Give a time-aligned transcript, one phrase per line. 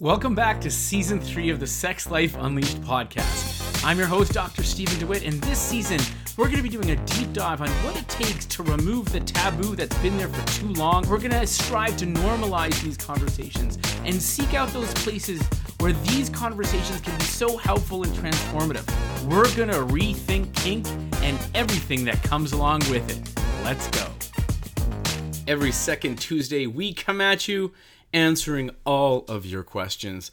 [0.00, 3.84] Welcome back to season three of the Sex Life Unleashed podcast.
[3.84, 4.62] I'm your host, Dr.
[4.62, 5.98] Stephen de Wit, and this season
[6.36, 9.18] we're going to be doing a deep dive on what it takes to remove the
[9.18, 11.08] taboo that's been there for too long.
[11.08, 15.42] We're going to strive to normalize these conversations and seek out those places
[15.80, 18.88] where these conversations can be so helpful and transformative.
[19.28, 20.86] We're going to rethink kink
[21.24, 23.64] and everything that comes along with it.
[23.64, 24.06] Let's go.
[25.48, 27.72] Every second Tuesday, we come at you
[28.12, 30.30] answering all of your questions.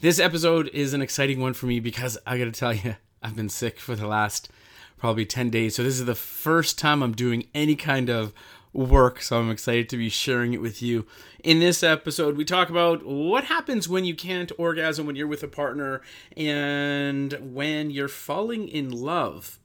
[0.00, 3.36] This episode is an exciting one for me because I got to tell you, I've
[3.36, 4.50] been sick for the last
[4.98, 5.74] probably 10 days.
[5.74, 8.32] So this is the first time I'm doing any kind of
[8.72, 11.06] work, so I'm excited to be sharing it with you.
[11.42, 15.42] In this episode, we talk about what happens when you can't orgasm when you're with
[15.42, 16.02] a partner
[16.36, 19.58] and when you're falling in love,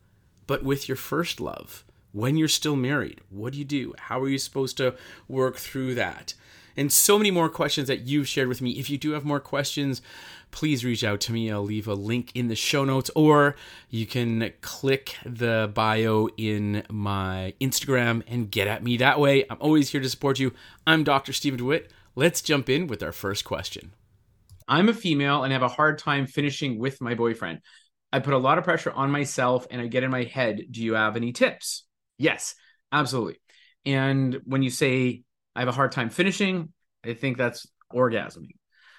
[0.45, 1.83] but with your first love.
[2.11, 3.93] When you're still married, what do you do?
[3.97, 4.95] How are you supposed to
[5.27, 6.33] work through that?
[6.79, 8.71] And so many more questions that you've shared with me.
[8.71, 10.01] If you do have more questions,
[10.49, 11.51] please reach out to me.
[11.51, 13.57] I'll leave a link in the show notes, or
[13.89, 19.43] you can click the bio in my Instagram and get at me that way.
[19.49, 20.53] I'm always here to support you.
[20.87, 21.33] I'm Dr.
[21.33, 21.91] Stephen de Wit.
[22.15, 23.91] Let's jump in with our first question.
[24.65, 27.59] I'm a female and have a hard time finishing with my boyfriend.
[28.13, 30.61] I put a lot of pressure on myself and I get in my head.
[30.71, 31.83] Do you have any tips?
[32.17, 32.55] Yes,
[32.89, 33.41] absolutely.
[33.85, 35.23] And when you say
[35.59, 36.71] I have a hard time finishing.
[37.05, 38.55] I think that's orgasming.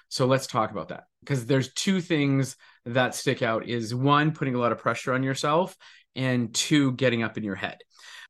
[0.09, 4.55] So let's talk about that because there's two things that stick out is one putting
[4.55, 5.77] a lot of pressure on yourself
[6.15, 7.77] and two getting up in your head.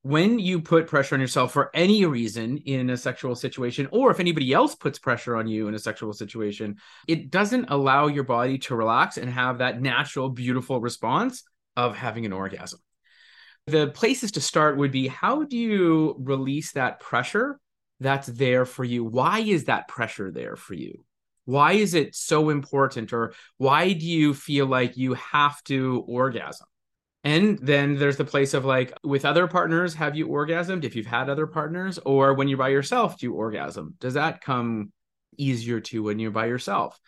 [0.03, 4.19] When you put pressure on yourself for any reason in a sexual situation or if
[4.19, 8.57] anybody else puts pressure on you in a sexual situation, it doesn't allow your body
[8.59, 11.43] to relax and have that natural beautiful response
[11.75, 12.79] of having an orgasm.
[13.67, 17.59] The places to start would be how do you release that pressure
[18.01, 19.05] that's there for you?
[19.05, 21.05] Why is that pressure there for you?
[21.45, 26.67] Why is it so important or why do you feel like you have to orgasm?
[27.23, 30.83] And then there's the place of like with other partners have you orgasmed?
[30.83, 33.95] If you've had other partners or when you're by yourself do you orgasm?
[33.99, 34.91] Does that come
[35.37, 36.99] easier to when you're by yourself?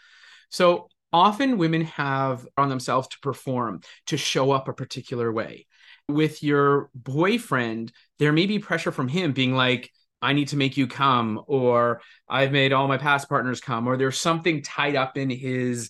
[0.49, 5.65] So often women have on themselves to perform to show up a particular way.
[6.07, 9.89] With your boyfriend there may be pressure from him being like
[10.23, 13.97] I need to make you come, or I've made all my past partners come, or
[13.97, 15.89] there's something tied up in his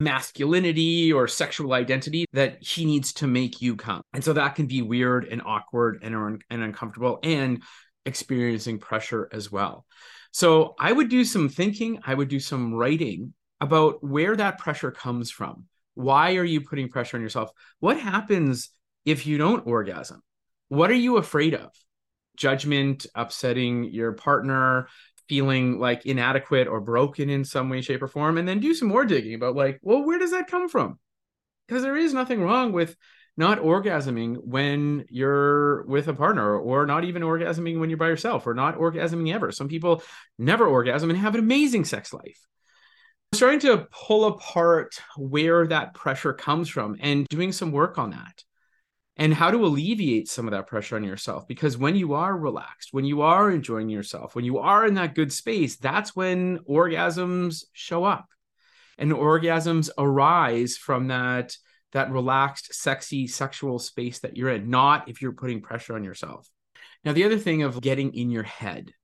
[0.00, 4.02] masculinity or sexual identity that he needs to make you come.
[4.12, 7.62] And so that can be weird and awkward and, un- and uncomfortable and
[8.06, 9.86] experiencing pressure as well.
[10.32, 14.90] So I would do some thinking, I would do some writing about where that pressure
[14.90, 15.66] comes from.
[15.94, 17.50] Why are you putting pressure on yourself?
[17.78, 18.70] What happens
[19.04, 20.22] if you don't orgasm?
[20.68, 21.70] What are you afraid of?
[22.40, 24.88] Judgment, upsetting your partner,
[25.28, 28.88] feeling like inadequate or broken in some way, shape, or form, and then do some
[28.88, 30.98] more digging about like, well, where does that come from?
[31.68, 32.96] Because there is nothing wrong with
[33.36, 38.46] not orgasming when you're with a partner or not even orgasming when you're by yourself
[38.46, 39.52] or not orgasming ever.
[39.52, 40.02] Some people
[40.38, 42.40] never orgasm and have an amazing sex life.
[43.32, 48.42] starting to pull apart where that pressure comes from and doing some work on that
[49.20, 51.46] and how to alleviate some of that pressure on yourself.
[51.46, 55.14] Because when you are relaxed, when you are enjoying yourself, when you are in that
[55.14, 58.30] good space, that's when orgasms show up.
[58.96, 61.54] And orgasms arise from that,
[61.92, 66.48] that relaxed, sexy, sexual space that you're in, not if you're putting pressure on yourself.
[67.04, 68.94] Now, the other thing of getting in your head,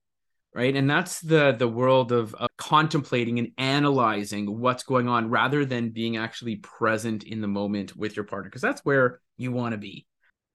[0.57, 0.75] right?
[0.75, 5.91] And that's the the world of, of, contemplating and analyzing what's going on rather than
[5.91, 9.79] being actually present in the moment with your partner because that's where you want to
[9.79, 10.07] be.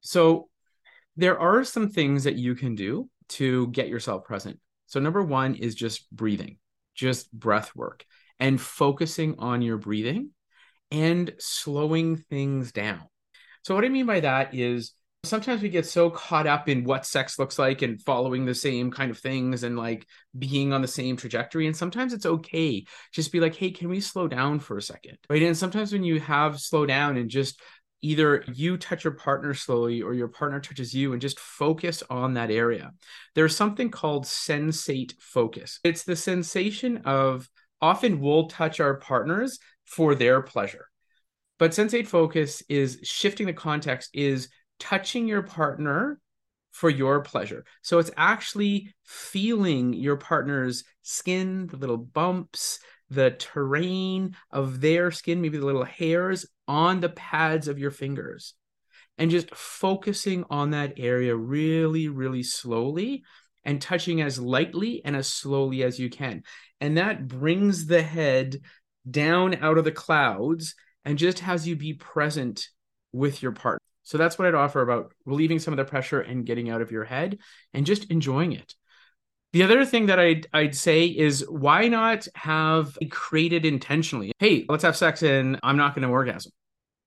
[0.02, 0.50] So
[1.16, 4.60] there are some things that you can do to get yourself present.
[4.88, 6.58] So number one is just breathing
[6.96, 8.06] just breath work
[8.40, 10.30] and focusing on your breathing
[10.92, 13.02] and slowing things down.
[13.64, 17.06] So what i mean by that is sometimes we get so caught up in what
[17.06, 20.88] sex looks like and following the same kind of things and like being on the
[20.88, 22.84] same trajectory and sometimes it's okay
[23.14, 25.18] just be like hey can we slow down for a second?
[25.30, 25.44] Right?
[25.44, 27.62] And sometimes when you have slow down and just
[28.02, 32.34] either you touch your partner slowly or your partner touches you and just focus on
[32.34, 32.92] that area
[33.36, 35.80] there's something called sensate focus.
[35.84, 37.48] It's the sensation of
[37.80, 40.88] often we'll touch our partners for their pleasure.
[41.60, 44.50] But sensate focus is shifting the context is
[44.82, 46.20] touching your partner
[46.72, 47.64] for your pleasure.
[47.84, 52.80] So it's actually feeling your partner's skin, the little bumps,
[53.10, 58.56] the terrain of their skin, maybe the little hairs on the pads of your fingers,
[59.18, 63.24] and just focusing on that area really, really slowly
[63.64, 66.42] and touching as lightly and as slowly as you can.
[66.80, 68.62] And that brings the head
[69.10, 70.74] down out of the clouds
[71.06, 72.70] and just has you be present
[73.12, 73.81] with your partner.
[74.12, 76.92] So that's what I'd offer about relieving some of the pressure and getting out of
[76.92, 77.40] your head
[77.74, 78.76] and just enjoying it.
[79.54, 84.34] The other thing that I'd, I'd say is why not have created intentionally?
[84.38, 86.52] Hey, let's have sex and I'm not going to orgasm.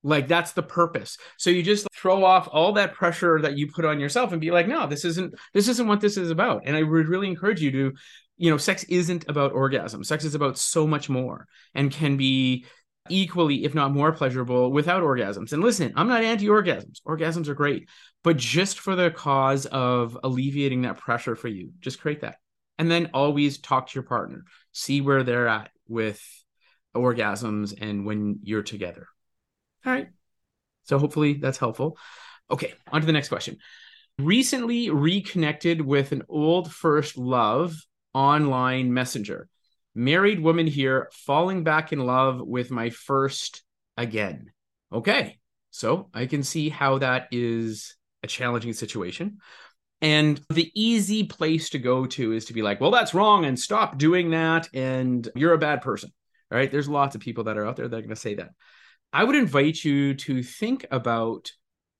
[0.02, 1.18] Like that's the purpose.
[1.36, 4.50] So you just throw off all that pressure that you put on yourself and be
[4.50, 6.62] like, no, this isn't this isn't what this is about.
[6.64, 7.92] And I would really encourage you to,
[8.38, 10.04] you know, sex isn't about orgasm.
[10.04, 12.64] Sex is about so much more and can be
[13.10, 15.52] equally, if not more pleasurable without orgasms.
[15.52, 17.00] And listen, I'm not anti orgasms.
[17.06, 17.88] Orgasms are great,
[18.22, 22.36] but just for the cause of alleviating that pressure for you, just create that.
[22.78, 26.22] And then always talk to your partner, see where they're at with
[26.94, 29.06] orgasms and when you're together.
[29.84, 30.08] All right.
[30.84, 31.98] So hopefully that's helpful.
[32.50, 33.58] Okay, on to the next question.
[34.18, 37.76] Recently reconnected with an old first love
[38.12, 39.48] online messenger
[39.94, 43.62] married woman here falling back in love with my first
[43.96, 44.52] again.
[44.93, 45.38] Okay.
[45.70, 49.38] So I can see how that is a challenging situation.
[50.00, 53.58] And the easy place to go to is to be like, well, that's wrong and
[53.58, 54.69] stop doing that.
[54.75, 56.12] And you're a bad person.
[56.52, 56.70] All right.
[56.70, 58.50] There's lots of people that are out there that are going to say that.
[59.12, 61.50] I would invite you to think about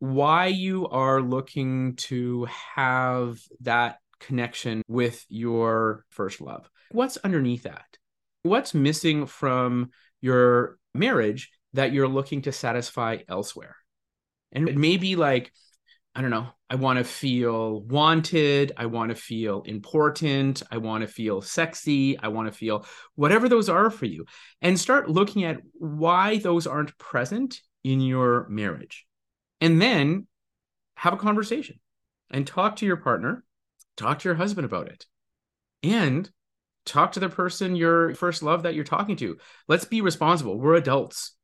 [0.01, 7.87] why you are looking to have that connection with your first love what's underneath that?
[8.43, 9.91] What's missing from
[10.21, 13.77] your marriage that you're looking to satisfy elsewhere?
[14.53, 15.53] And it may be like,
[16.15, 18.73] I don't know, I want to feel wanted.
[18.77, 20.63] I want to feel important.
[20.71, 22.17] I want to feel sexy.
[22.19, 22.87] I want to feel
[23.17, 24.25] whatever those are for you.
[24.63, 29.07] And start looking at why those aren't present in your marriage.
[29.61, 30.29] And then
[30.97, 31.81] have a conversation
[32.31, 33.45] and talk to your partner,
[33.97, 35.07] talk to your husband about it.
[35.83, 36.31] And
[36.85, 39.39] talk to the person your first love that you're talking to.
[39.69, 40.59] Let's be responsible.
[40.59, 41.35] We're adults,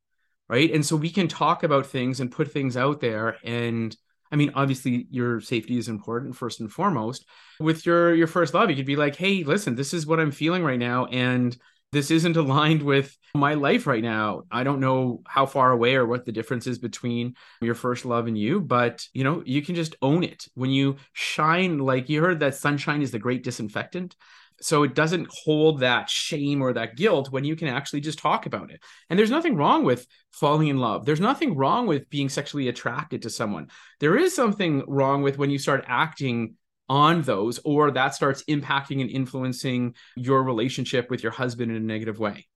[0.49, 0.70] right?
[0.73, 3.37] And so we can talk about things and put things out there.
[3.44, 3.97] And
[4.32, 7.25] I mean, obviously, your safety is important first and foremost.
[7.58, 10.31] With your your first love, you could be like, "Hey, listen, this is what I'm
[10.31, 11.56] feeling right now, and
[11.92, 14.42] this isn't aligned with my life right now.
[14.50, 18.26] I don't know how far away or what the difference is between your first love
[18.26, 20.46] and you, but you know, you can just own it.
[20.54, 24.14] When you shine, like you heard that sunshine is the great disinfectant
[24.62, 28.46] so it doesn't hold that shame or that guilt when you can actually just talk
[28.46, 32.28] about it and there's nothing wrong with falling in love there's nothing wrong with being
[32.28, 36.54] sexually attracted to someone there is something wrong with when you start acting
[36.90, 41.81] on those or that starts impacting and influencing your relationship with your husband in a
[41.81, 42.48] negative way.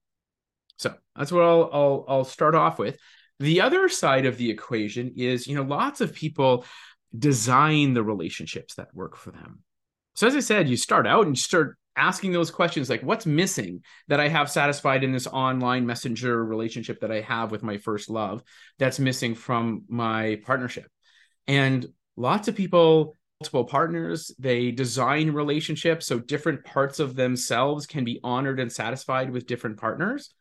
[0.77, 2.99] So that's what I'll, I'll I'll start off with.
[3.39, 6.65] The other side of the equation is you know lots of people
[7.17, 9.63] design the relationships that work for them.
[10.15, 13.25] So as I said, you start out and you start asking those questions like what's
[13.25, 17.77] missing that i have satisfied in this online messenger relationship that i have with my
[17.77, 18.43] first love
[18.77, 20.89] that's missing from my partnership?
[21.47, 21.85] And
[22.17, 28.19] lots of people multiple partners they design relationships so different parts of themselves can be
[28.23, 30.33] honored and satisfied with different partners.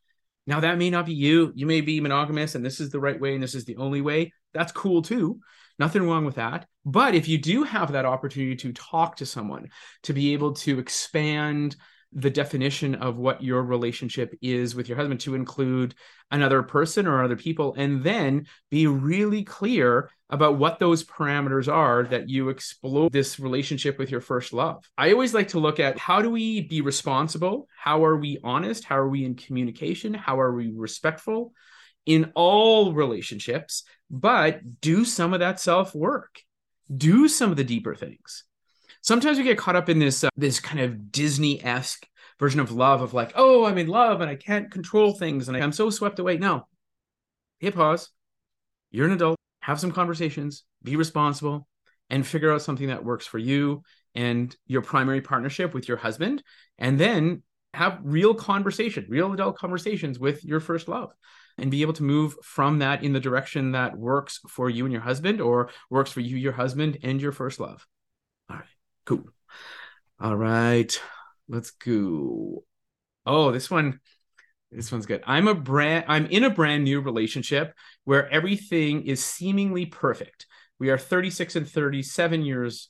[0.47, 1.53] Now that may not be you.
[1.57, 4.01] You may be monogamous and this is the right way and this is the only
[4.01, 4.33] way.
[4.53, 5.41] That's cool too.
[5.79, 6.67] Nothing wrong with that.
[6.85, 9.71] But if you do have that opportunity to talk to someone,
[10.05, 11.75] to be able to expand
[12.15, 15.95] the definition of what your relationship is with your husband to include
[16.31, 22.05] another person or other people, and then be really clear about what those parameters are
[22.05, 24.89] that you explore this relationship with your first love.
[24.97, 27.69] I always like to look at how do we be responsible?
[27.77, 28.85] How are we honest?
[28.85, 30.15] How are we in communication?
[30.15, 31.53] How are we respectful?
[32.07, 36.41] in all relationships, but do some of that self work,
[36.95, 38.45] do some of the deeper things.
[39.05, 42.07] Sometimes we get caught up in this uh, this kind of Disney esque
[42.41, 45.57] version of love of like, oh, I'm in love and I can't control things and
[45.59, 46.39] I'm so swept away.
[46.39, 46.67] No,
[47.59, 48.09] hit pause.
[48.91, 49.37] You're an adult.
[49.61, 50.65] Have some conversations.
[50.83, 51.69] Be responsible
[52.09, 53.83] and figure out something that works for you
[54.15, 56.43] and your primary partnership with your husband,
[56.79, 57.43] and then
[57.75, 61.13] have real conversation, real adult conversations with your first love
[61.59, 64.93] and be able to move from that in the direction that works for you and
[64.93, 67.87] your husband or works for you, your husband, and your first love.
[68.49, 68.65] All right,
[69.05, 69.25] cool.
[70.21, 71.01] All right,
[71.49, 72.65] let's go.
[73.27, 74.01] Oh, this one.
[74.71, 75.23] This one's good.
[75.25, 80.47] I'm a brand I'm in a brand new relationship where everything is seemingly perfect.
[80.81, 82.89] We are 36 and 37 years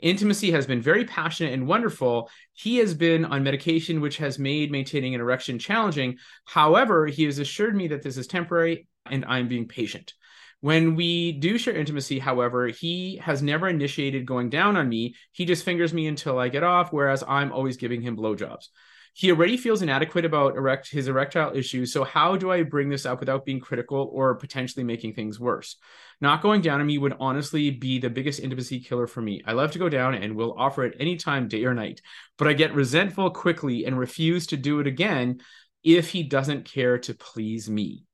[0.00, 2.30] Intimacy has been very passionate and wonderful.
[2.52, 6.18] He has been on medication, which has made maintaining an erection challenging.
[6.44, 10.12] However, he has assured me that this is temporary and I'm being patient.
[10.60, 15.14] When we do share intimacy, however, he has never initiated going down on me.
[15.32, 18.68] He just fingers me until I get off, whereas I'm always giving him blowjobs.
[19.16, 21.90] He already feels inadequate about erect his erectile issues.
[21.90, 25.76] So how do I bring this up without being critical or potentially making things worse?
[26.20, 29.42] Not going down on me would honestly be the biggest intimacy killer for me.
[29.46, 32.02] I love to go down and will offer it anytime, day or night,
[32.36, 35.40] but I get resentful quickly and refuse to do it again
[35.82, 38.04] if he doesn't care to please me.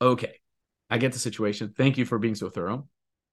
[0.00, 0.38] Okay,
[0.90, 1.74] I get the situation.
[1.76, 2.88] Thank you for being so thorough.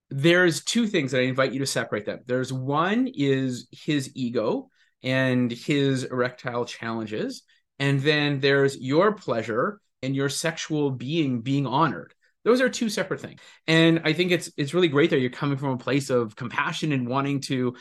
[0.10, 2.20] There's two things that I invite you to separate them.
[2.26, 4.70] There's one is his ego
[5.04, 7.44] and his erectile challenges,
[7.80, 13.20] and then there's your pleasure and your sexual being being honored those are two separate
[13.20, 16.36] things and i think it's it's really great that you're coming from a place of
[16.36, 17.76] compassion and wanting to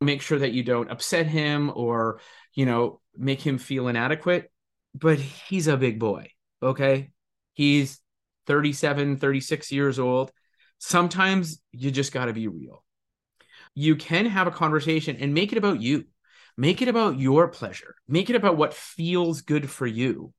[0.00, 2.20] make sure that you don't upset him or
[2.54, 4.50] you know make him feel inadequate
[4.94, 6.30] but he's a big boy
[6.62, 7.10] okay
[7.52, 8.00] he's
[8.46, 10.30] 37 36 years old
[10.78, 12.84] sometimes you just got to be real
[13.74, 16.04] you can have a conversation and make it about you
[16.56, 20.32] make it about your pleasure make it about what feels good for you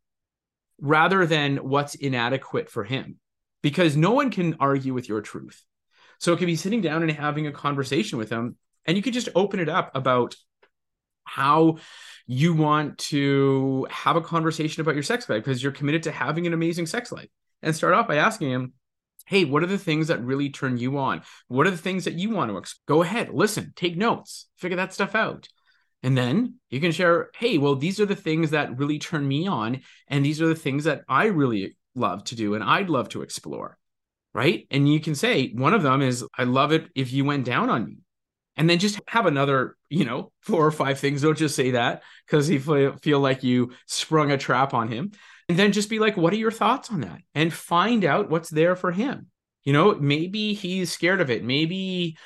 [0.80, 3.20] rather than what's inadequate for him
[3.62, 5.64] because no one can argue with your truth.
[6.20, 9.14] So it could be sitting down and having a conversation with them, and you could
[9.14, 10.36] just open it up about
[11.26, 11.78] how
[12.26, 16.48] you want to have a conversation about your sex life because you're committed to having
[16.48, 17.30] an amazing sex life.
[17.62, 18.74] And start off by asking him,
[19.26, 21.22] Hey, what are the things that really turn you on?
[21.50, 24.94] What are the things that you want to go ahead, listen, take notes, figure that
[24.94, 25.50] stuff out.
[26.04, 29.48] And then you can share, hey, well, these are the things that really turn me
[29.48, 29.82] on.
[30.08, 33.22] And these are the things that I really love to do and I'd love to
[33.22, 33.78] explore.
[34.34, 34.68] Right.
[34.70, 37.70] And you can say one of them is, I love it if you went down
[37.70, 37.98] on me.
[38.56, 41.22] And then just have another, you know, four or five things.
[41.22, 45.12] Don't just say that because feel, feel like you sprung a trap on him.
[45.50, 47.20] And then just be like, what are your thoughts on that?
[47.34, 49.27] And find out what's there for him.
[49.63, 51.44] You know, maybe he's scared of it.
[51.44, 52.18] Maybe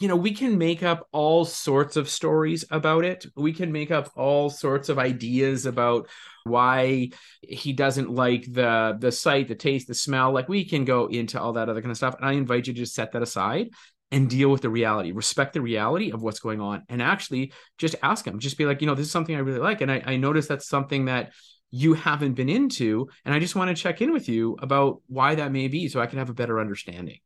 [0.00, 3.26] you know, we can make up all sorts of stories about it.
[3.34, 6.08] We can make up all sorts of ideas about
[6.44, 7.10] why
[7.42, 10.32] he doesn't like the the sight, the taste, the smell.
[10.32, 12.14] Like we can go into all that other kind of stuff.
[12.14, 13.70] And I invite you to just set that aside
[14.10, 17.96] and deal with the reality, respect the reality of what's going on, and actually just
[18.02, 18.38] ask him.
[18.38, 20.68] Just be like, you know, this is something I really like, and I, I that's
[20.68, 21.32] something that
[21.70, 25.34] you haven't been into, and I just want to check in with you about why
[25.34, 27.18] that may be, so I can have a better understanding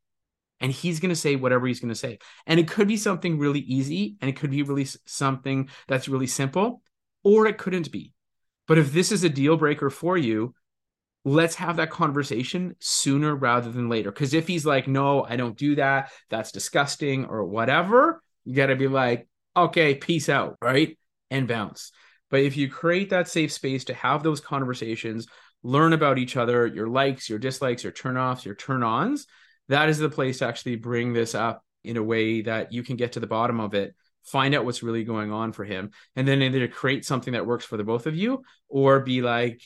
[0.62, 2.18] and he's going to say whatever he's going to say.
[2.46, 6.28] And it could be something really easy and it could be really something that's really
[6.28, 6.82] simple,
[7.24, 8.14] or it couldn't be.
[8.68, 10.54] But if this is a deal breaker for you,
[11.24, 14.12] let's have that conversation sooner rather than later.
[14.12, 18.66] Because if he's like, no, I don't do that, that's disgusting, or whatever, you got
[18.66, 20.96] to be like, okay, peace out, right?
[21.28, 21.90] And bounce.
[22.32, 25.28] But if you create that safe space to have those conversations,
[25.62, 29.28] learn about each other, your likes, your dislikes, your turn offs, your turn ons,
[29.68, 32.96] that is the place to actually bring this up in a way that you can
[32.96, 36.26] get to the bottom of it find out what's really going on for him and
[36.28, 39.60] then either create something that works for the both of you or be like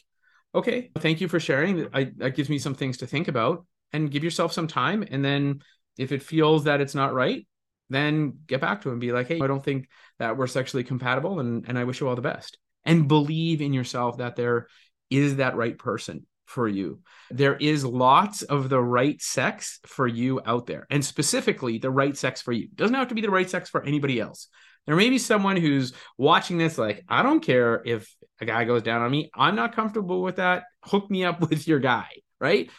[0.55, 1.87] okay thank you for sharing.
[1.93, 5.25] I, that gives me some things to think about and give yourself some time and
[5.25, 5.61] then
[5.99, 7.47] if it feels that it's not right
[7.89, 9.89] then get back to him and be like hey i don't think
[10.19, 13.73] that we're sexually compatible and, and i wish you all the best and believe in
[13.73, 14.67] yourself that there
[15.11, 17.01] is that right person for you.
[17.31, 22.17] There is lots of the right sex for you out there, and specifically the right
[22.17, 22.69] sex for you.
[22.75, 24.49] Doesn't have to be the right sex for anybody else.
[24.87, 28.09] There may be someone who's watching this like, I don't care if
[28.41, 29.31] a guy goes down on me.
[29.35, 30.63] I'm not comfortable with that.
[30.85, 32.07] Hook me up with your guy,
[32.41, 32.71] right?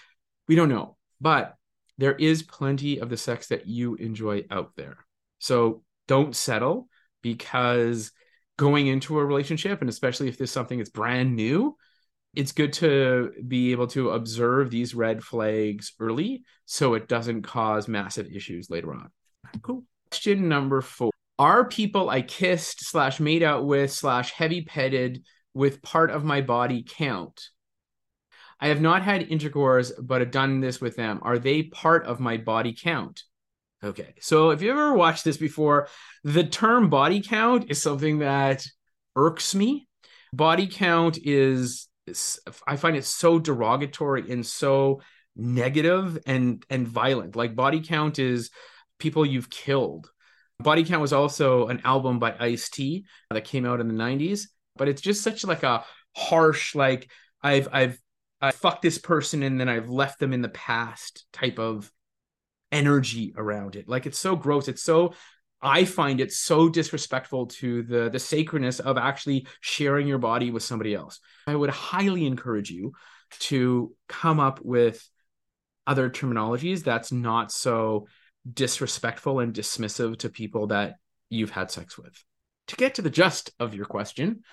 [0.47, 0.95] We don't know.
[1.19, 1.53] But
[1.97, 4.97] there is plenty of the sex that you enjoy out there.
[5.39, 6.87] So don't settle
[7.21, 8.11] because
[8.57, 11.75] going into a relationship, and especially if there's something that's brand new,
[12.35, 17.87] it's good to be able to observe these red flags early so it doesn't cause
[17.87, 19.09] massive issues later on.
[19.61, 19.83] Cool.
[20.11, 25.23] Question number four Are people I kissed slash made out with slash heavy petted
[25.53, 27.49] with part of my body count?
[28.59, 31.19] I have not had intercourse, but have done this with them.
[31.21, 33.23] Are they part of my body count?
[33.83, 34.15] Okay.
[34.19, 35.87] So if you ever watched this before,
[36.23, 38.65] the term body count is something that
[39.15, 39.87] irks me.
[40.33, 41.87] Body count is
[42.65, 45.01] I find it so derogatory and so
[45.35, 47.35] negative and and violent.
[47.35, 48.49] Like body count is
[48.97, 50.09] people you've killed.
[50.59, 54.47] Body Count was also an album by Ice T that came out in the 90s,
[54.75, 55.85] but it's just such like a
[56.15, 57.11] harsh, like
[57.43, 57.99] I've I've
[58.41, 61.91] I fucked this person and then I've left them in the past type of
[62.71, 63.87] energy around it.
[63.87, 64.67] Like it's so gross.
[64.67, 65.13] It's so
[65.61, 70.63] I find it so disrespectful to the the sacredness of actually sharing your body with
[70.63, 71.19] somebody else.
[71.47, 72.93] I would highly encourage you
[73.39, 75.07] to come up with
[75.87, 78.07] other terminologies that's not so
[78.51, 80.95] disrespectful and dismissive to people that
[81.29, 82.23] you've had sex with.
[82.67, 84.43] To get to the gist of your question,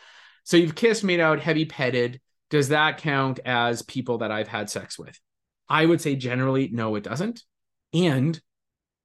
[0.45, 2.21] so you've kissed, made out, heavy petted.
[2.55, 5.19] Does that count as people that I've had sex with?
[5.69, 7.43] I would say generally, no, it doesn't.
[7.93, 8.41] And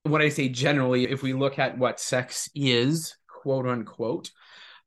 [0.04, 4.30] when I say generally, if we look at what sex is, quote unquote,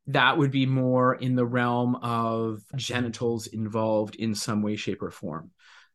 [0.07, 5.11] that would be more in the realm of genitals involved in some way, shape, or
[5.11, 5.50] form.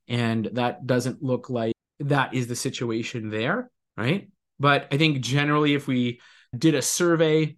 [0.10, 1.72] And that doesn't look like
[2.02, 4.28] that is the situation there, right?
[4.60, 6.20] But I think generally, if we
[6.54, 7.56] did a survey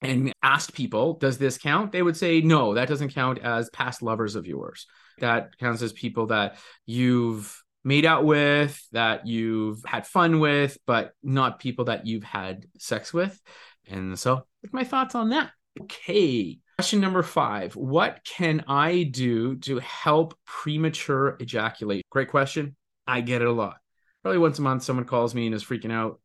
[0.00, 1.92] and asked people, does this count?
[1.92, 4.86] They would say, no, that doesn't count as past lovers of yours.
[5.18, 11.12] That counts as people that you've made out with, that you've had fun with, but
[11.22, 13.40] not people that you've had sex with.
[13.88, 15.50] And so, my thoughts on that.
[15.80, 16.58] Okay.
[16.78, 22.04] Question number five What can I do to help premature ejaculate?
[22.10, 22.76] Great question.
[23.06, 23.76] I get it a lot.
[24.22, 26.20] Probably once a month, someone calls me and is freaking out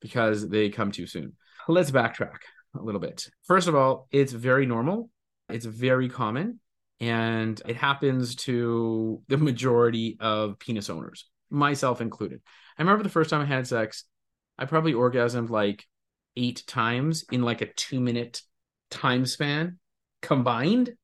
[0.00, 1.34] because they come too soon.
[1.68, 2.38] Let's backtrack
[2.74, 3.28] a little bit.
[3.44, 5.10] First of all, it's very normal,
[5.48, 6.60] it's very common,
[7.00, 12.40] and it happens to the majority of penis owners, myself included.
[12.76, 14.04] I remember the first time I had sex,
[14.58, 15.86] I probably orgasmed like
[16.36, 18.42] eight times in like a two minute
[18.90, 19.78] time span
[20.22, 20.94] combined.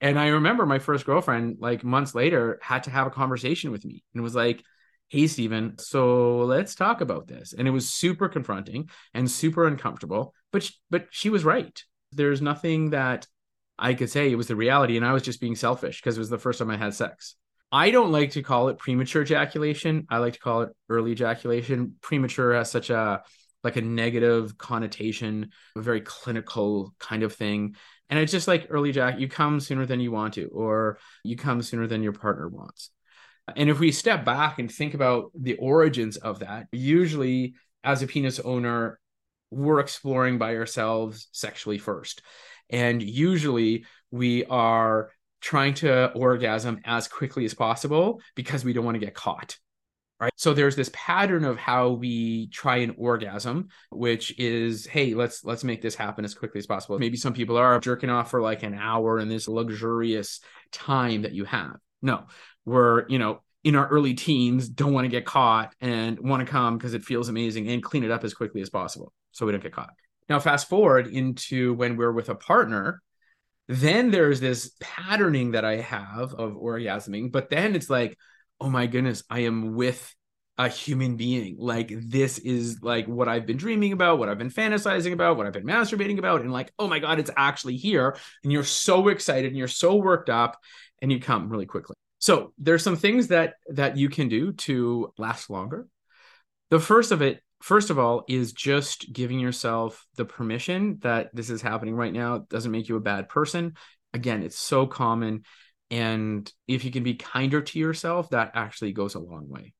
[0.00, 3.84] And I remember my first girlfriend, like months later, had to have a conversation with
[3.84, 4.62] me and was like,
[5.08, 7.52] Hey, Stephen, so let's talk about this.
[7.52, 11.82] And it was super confronting and super uncomfortable, but, but she was right.
[12.12, 13.26] There's nothing that
[13.78, 14.96] I could say it was the reality.
[14.96, 17.34] And I was just being selfish because it was the first time I had sex.
[17.72, 20.06] I don't like to call it premature ejaculation.
[20.08, 21.96] I like to call it early ejaculation.
[22.00, 23.22] Premature has such a
[23.64, 27.74] like a negative connotation, a very clinical kind of thing.
[28.10, 31.34] And it's just like early jack, you come sooner than you want to, or you
[31.34, 32.90] come sooner than your partner wants.
[33.56, 38.06] And if we step back and think about the origins of that, usually as a
[38.06, 39.00] penis owner,
[39.54, 42.22] we're exploring by ourselves sexually first.
[42.70, 48.94] And usually we are trying to orgasm as quickly as possible because we don't want
[48.94, 49.58] to get caught
[50.20, 50.32] right?
[50.36, 55.64] So there's this pattern of how we try an orgasm which is hey let's let's
[55.64, 56.98] make this happen as quickly as possible.
[56.98, 60.40] Maybe some people are jerking off for like an hour in this luxurious
[60.72, 61.76] time that you have.
[62.02, 62.24] No
[62.64, 66.50] we're you know in our early teens don't want to get caught and want to
[66.50, 69.52] come because it feels amazing and clean it up as quickly as possible so we
[69.52, 69.90] don't get caught
[70.28, 73.02] now fast forward into when we're with a partner
[73.68, 78.16] then there's this patterning that i have of orgasming but then it's like
[78.60, 80.14] oh my goodness, I am with
[80.56, 81.56] a human being.
[81.58, 85.46] Like this is like what I've been dreaming about, what I've been fantasizing about, what
[85.46, 88.16] I've been masturbating about, and like, oh my god, it's actually here.
[88.42, 90.56] And you're so excited and you're so worked up,
[91.02, 91.94] and you come really quickly.
[92.20, 95.86] So there's some things that that you can do to last longer.
[96.70, 101.48] The first of it, first of all, is just giving yourself the permission that this
[101.48, 102.34] is happening right now.
[102.34, 103.72] It doesn't make you a bad person.
[104.12, 105.44] Again, it's so common
[105.90, 109.72] and if you can be kinder to yourself, that actually goes a long way.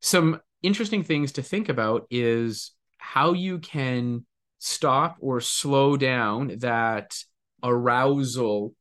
[0.00, 4.26] Some interesting things to think about is how you can
[4.58, 7.16] stop or slow down that
[7.62, 8.74] arousal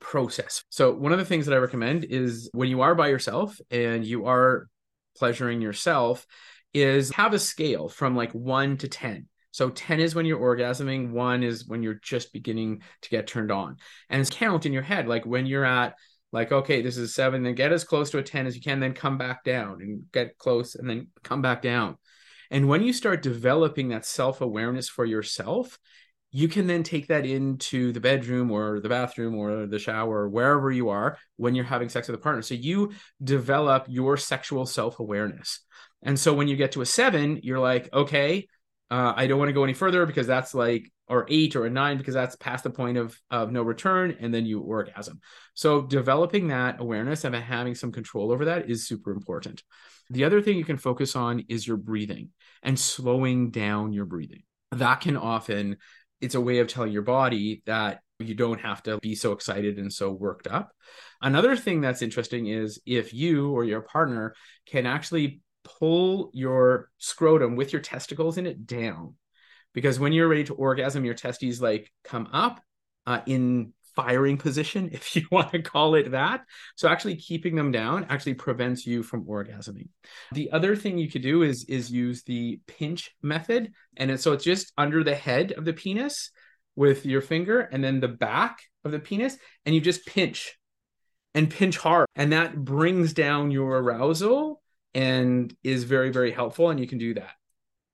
[0.00, 0.64] process.
[0.68, 4.04] So, one of the things that I recommend is when you are by yourself and
[4.04, 4.68] you are
[5.16, 6.26] pleasuring yourself,
[6.74, 9.28] is have a scale from like one to 10.
[9.50, 13.52] So 10 is when you're orgasming, one is when you're just beginning to get turned
[13.52, 13.76] on.
[14.08, 15.94] And count in your head, like when you're at
[16.32, 18.80] like okay this is seven then get as close to a 10 as you can
[18.80, 21.96] then come back down and get close and then come back down
[22.50, 25.78] and when you start developing that self-awareness for yourself
[26.34, 30.28] you can then take that into the bedroom or the bathroom or the shower or
[30.30, 34.64] wherever you are when you're having sex with a partner so you develop your sexual
[34.64, 35.60] self-awareness
[36.02, 38.46] and so when you get to a seven you're like okay
[38.92, 41.70] uh, I don't want to go any further because that's like or eight or a
[41.70, 45.20] nine because that's past the point of of no return, and then you orgasm.
[45.54, 49.62] So developing that awareness and having some control over that is super important.
[50.10, 52.30] The other thing you can focus on is your breathing
[52.62, 54.42] and slowing down your breathing.
[54.72, 55.78] That can often
[56.20, 59.78] it's a way of telling your body that you don't have to be so excited
[59.78, 60.70] and so worked up.
[61.22, 64.34] Another thing that's interesting is if you or your partner
[64.66, 69.14] can actually pull your scrotum with your testicles in it down.
[69.72, 72.60] Because when you're ready to orgasm your testes like come up
[73.06, 76.42] uh, in firing position if you want to call it that.
[76.76, 79.88] So actually keeping them down actually prevents you from orgasming.
[80.32, 83.72] The other thing you could do is is use the pinch method.
[83.96, 86.30] And it, so it's just under the head of the penis
[86.74, 90.58] with your finger and then the back of the penis and you just pinch
[91.34, 92.06] and pinch hard.
[92.14, 94.61] And that brings down your arousal
[94.94, 96.70] and is very, very helpful.
[96.70, 97.32] And you can do that.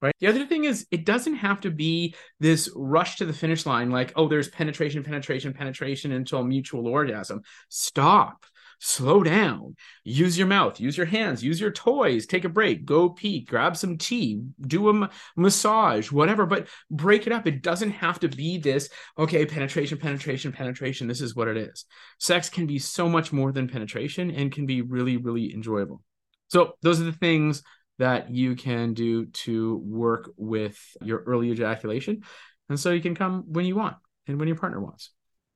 [0.01, 0.15] Right.
[0.21, 3.91] The other thing is, it doesn't have to be this rush to the finish line,
[3.91, 7.43] like, oh, there's penetration, penetration, penetration until mutual orgasm.
[7.69, 8.47] Stop.
[8.81, 9.75] Slow down.
[10.05, 10.79] Use your mouth.
[10.79, 11.43] Use your hands.
[11.43, 12.27] Use your toys.
[12.27, 12.85] Take a break.
[12.85, 13.41] Go pee.
[13.41, 14.41] Grab some tea.
[14.61, 16.47] Do a m- massage whatever.
[16.47, 17.49] But break it up.
[17.49, 21.09] It doesn't have to be this okay penetration penetration penetration.
[21.09, 21.87] This is what it is.
[22.21, 26.03] Sex can be so much more than penetration and can be really really enjoyable
[26.49, 27.63] so those are the things
[27.99, 32.23] that you can do to work with your early ejaculation
[32.69, 35.11] and so you can come when you want and when your partner wants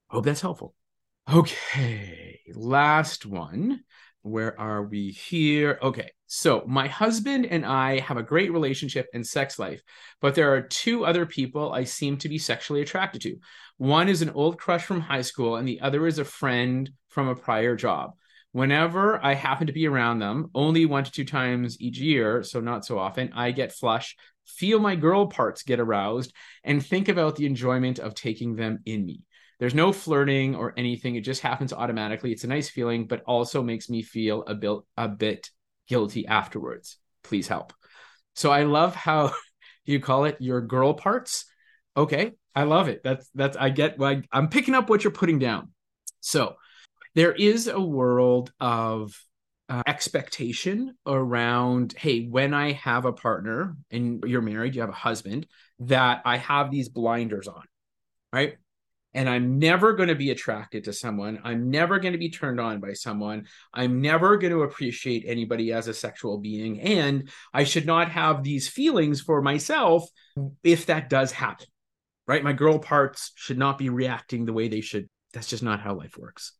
[0.08, 0.74] hope that's helpful
[1.30, 3.84] Okay, last one.
[4.22, 5.78] Where are we here?
[5.80, 9.82] Okay, so my husband and I have a great relationship and sex life,
[10.20, 13.36] but there are two other people I seem to be sexually attracted to.
[13.78, 17.28] One is an old crush from high school, and the other is a friend from
[17.28, 18.12] a prior job.
[18.52, 22.60] Whenever I happen to be around them, only one to two times each year, so
[22.60, 24.14] not so often, I get flush,
[24.46, 29.06] feel my girl parts get aroused, and think about the enjoyment of taking them in
[29.06, 29.22] me.
[29.58, 31.14] There's no flirting or anything.
[31.14, 32.32] It just happens automatically.
[32.32, 35.50] It's a nice feeling, but also makes me feel a bit a bit
[35.86, 36.98] guilty afterwards.
[37.22, 37.72] Please help.
[38.34, 39.32] So I love how
[39.84, 41.44] you call it your girl parts.
[41.96, 43.02] Okay, I love it.
[43.04, 45.70] That's that's I get like I'm picking up what you're putting down.
[46.20, 46.56] So
[47.14, 49.18] there is a world of
[49.68, 54.92] uh, expectation around hey when i have a partner and you're married you have a
[54.92, 55.46] husband
[55.78, 57.62] that i have these blinders on
[58.32, 58.56] right
[59.14, 61.40] and I'm never going to be attracted to someone.
[61.44, 63.46] I'm never going to be turned on by someone.
[63.72, 66.80] I'm never going to appreciate anybody as a sexual being.
[66.80, 70.08] And I should not have these feelings for myself
[70.64, 71.66] if that does happen,
[72.26, 72.42] right?
[72.42, 75.08] My girl parts should not be reacting the way they should.
[75.34, 76.52] That's just not how life works.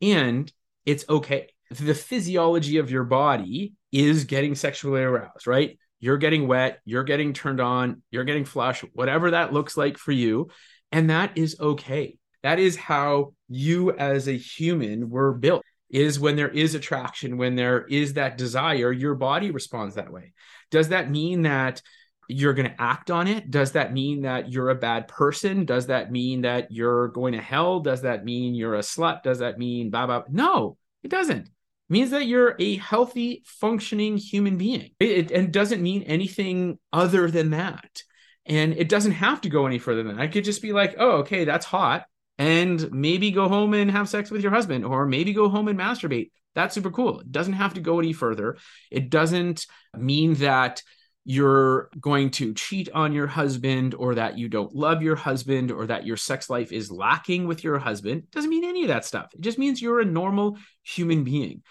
[0.00, 0.50] And
[0.84, 1.48] it's okay.
[1.70, 5.78] The physiology of your body is getting sexually aroused, right?
[5.98, 10.12] You're getting wet, you're getting turned on, you're getting flush, whatever that looks like for
[10.12, 10.50] you
[10.92, 12.18] and that is okay.
[12.42, 15.62] That is how you as a human were built.
[15.88, 20.32] Is when there is attraction, when there is that desire, your body responds that way.
[20.70, 21.80] Does that mean that
[22.28, 23.50] you're going to act on it?
[23.50, 25.64] Does that mean that you're a bad person?
[25.64, 27.80] Does that mean that you're going to hell?
[27.80, 29.22] Does that mean you're a slut?
[29.22, 30.24] Does that mean blah, blah?
[30.30, 31.46] No, it doesn't.
[31.46, 34.90] It means that you're a healthy, functioning human being.
[34.98, 38.02] It, it, doesn't mean anything other than that.
[38.44, 40.22] And it doesn't have to go any further than that.
[40.22, 42.06] I could just be like, oh, okay, that's hot.
[42.38, 45.78] And maybe go home and have sex with your husband, or maybe go home and
[45.78, 46.30] masturbate.
[46.54, 47.20] That's super cool.
[47.20, 48.56] It doesn't have to go any further.
[48.90, 50.82] It doesn't mean that
[51.28, 55.84] you're going to cheat on your husband or that you don't love your husband or
[55.84, 58.22] that your sex life is lacking with your husband.
[58.22, 59.34] It doesn't mean any of that stuff.
[59.34, 61.62] It just means you're a normal human being.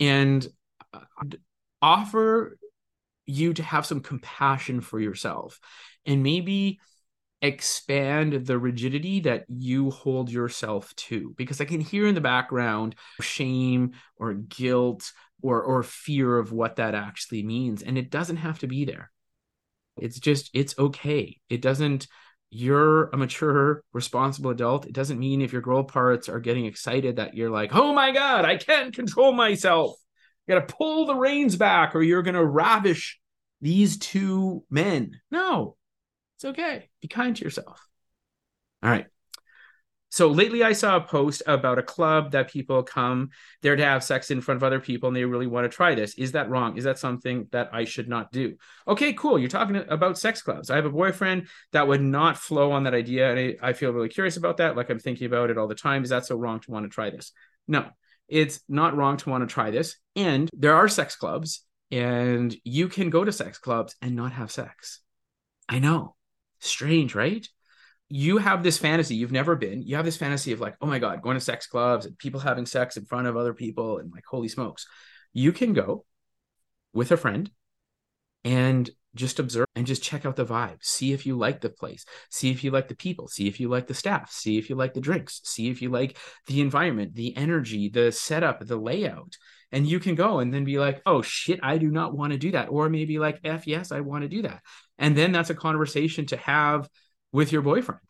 [0.00, 0.44] And
[0.92, 0.98] uh,
[1.80, 2.58] offer
[3.24, 5.60] you to have some compassion for yourself
[6.04, 6.80] and maybe
[7.40, 12.94] expand the rigidity that you hold yourself to because i can hear in the background
[13.20, 15.12] shame or guilt
[15.44, 19.10] or or fear of what that actually means and it doesn't have to be there
[19.96, 22.06] it's just it's okay it doesn't
[22.50, 27.16] you're a mature responsible adult it doesn't mean if your girl parts are getting excited
[27.16, 29.96] that you're like oh my god i can't control myself
[30.46, 33.20] you gotta pull the reins back or you're gonna ravish
[33.60, 35.76] these two men no
[36.36, 36.90] it's okay.
[37.00, 37.88] Be kind to yourself.
[38.82, 39.06] All right.
[40.14, 43.30] So lately, I saw a post about a club that people come
[43.62, 45.96] there to have sex in front of other people and they really want to try
[45.96, 46.14] this.
[46.14, 46.76] Is that wrong?
[46.76, 48.54] Is that something that I should not do?
[48.86, 49.40] Okay, cool.
[49.40, 50.70] You're talking about sex clubs.
[50.70, 53.28] I have a boyfriend that would not flow on that idea.
[53.28, 54.76] And I, I feel really curious about that.
[54.76, 56.04] Like I'm thinking about it all the time.
[56.04, 57.32] Is that so wrong to want to try this?
[57.66, 57.84] No,
[58.28, 59.96] it's not wrong to want to try this.
[60.14, 64.52] And there are sex clubs, and you can go to sex clubs and not have
[64.52, 65.00] sex.
[65.68, 66.14] I know
[66.64, 67.46] Strange, right?
[68.08, 70.98] You have this fantasy, you've never been, you have this fantasy of like, oh my
[70.98, 74.12] God, going to sex clubs and people having sex in front of other people and
[74.12, 74.86] like, holy smokes.
[75.32, 76.04] You can go
[76.92, 77.50] with a friend
[78.44, 80.84] and just observe and just check out the vibe.
[80.84, 82.04] See if you like the place.
[82.30, 83.28] See if you like the people.
[83.28, 84.30] See if you like the staff.
[84.30, 85.40] See if you like the drinks.
[85.44, 89.36] See if you like the environment, the energy, the setup, the layout.
[89.72, 92.38] And you can go and then be like, oh shit, I do not want to
[92.38, 92.68] do that.
[92.68, 94.62] Or maybe like, F, yes, I want to do that.
[94.98, 96.88] And then that's a conversation to have
[97.34, 98.00] with your boyfriend.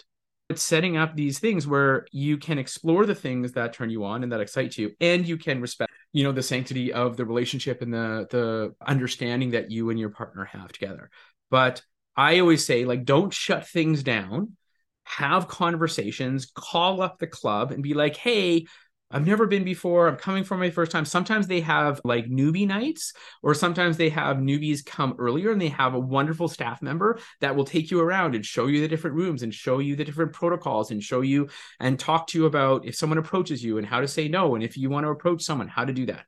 [0.51, 4.23] It's setting up these things where you can explore the things that turn you on
[4.23, 7.81] and that excite you, and you can respect, you know, the sanctity of the relationship
[7.81, 11.11] and the the understanding that you and your partner have together.
[11.51, 11.83] But
[12.15, 14.57] I always say, like, don't shut things down.
[15.05, 18.67] Have conversations, call up the club and be like, hey,
[19.15, 20.09] I've never been before.
[20.09, 21.05] I'm coming for my first time.
[21.05, 23.13] Sometimes they have like newbie nights,
[23.45, 27.55] or sometimes they have newbies come earlier and they have a wonderful staff member that
[27.55, 30.33] will take you around and show you the different rooms and show you the different
[30.33, 31.49] protocols and show you
[31.79, 34.57] and talk to you about if someone approaches you and how to say no.
[34.57, 36.27] And if you want to approach someone, how to do that.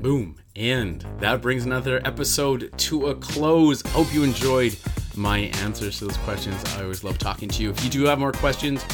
[0.00, 0.36] Boom.
[0.54, 3.82] And that brings another episode to a close.
[3.82, 4.76] Hope you enjoyed
[5.16, 6.62] my answers to those questions.
[6.76, 7.70] I always love talking to you.
[7.70, 8.84] If you do have more questions,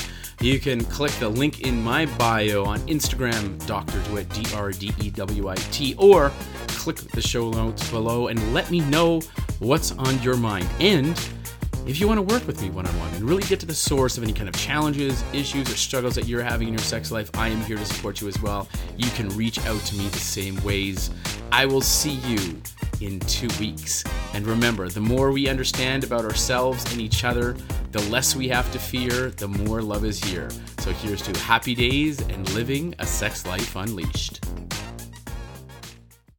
[0.42, 4.00] you can click the link in my bio on Instagram, Dr.
[4.02, 6.33] Dewit, D R D E W I T, or
[6.68, 9.20] click the show notes below and let me know
[9.61, 10.66] what's on your mind.
[10.81, 11.11] And
[11.87, 13.74] if you want to work with me one on one and really get to the
[13.74, 17.12] source of any kind of challenges, issues, or struggles that you're having in your sex
[17.12, 18.68] life, I am here to support you as well.
[18.96, 21.11] You can reach out to me the same ways.
[21.52, 22.61] I will see you
[23.00, 24.05] in two weeks.
[24.35, 27.57] And remember, the more we understand about ourselves and each other,
[27.92, 30.50] the less we have to fear, the more love is here.
[30.78, 34.40] So here's to happy days and living a sex life unleashed.